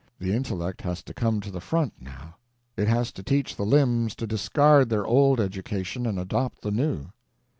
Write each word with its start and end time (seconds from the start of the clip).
The 0.17 0.33
intellect 0.33 0.81
has 0.81 1.03
to 1.03 1.13
come 1.13 1.41
to 1.41 1.51
the 1.51 1.61
front, 1.61 2.01
now. 2.01 2.35
It 2.75 2.87
has 2.87 3.11
to 3.11 3.21
teach 3.21 3.55
the 3.55 3.67
limbs 3.67 4.15
to 4.15 4.25
discard 4.25 4.89
their 4.89 5.05
old 5.05 5.39
education 5.39 6.07
and 6.07 6.17
adopt 6.17 6.63
the 6.63 6.71
new. 6.71 7.09